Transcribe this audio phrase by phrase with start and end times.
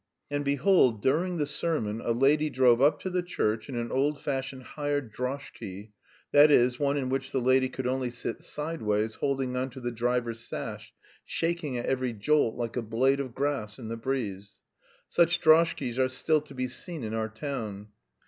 [0.31, 4.19] And behold, during the sermon a lady drove up to the church in an old
[4.19, 5.91] fashioned hired droshky,
[6.31, 9.91] that is, one in which the lady could only sit sideways, holding on to the
[9.91, 10.91] driver's sash,
[11.23, 14.57] shaking at every jolt like a blade of grass in the breeze.
[15.07, 17.89] Such droshkys are still to be seen in our town.